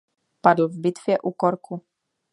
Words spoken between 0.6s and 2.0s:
v bitvě u Corku.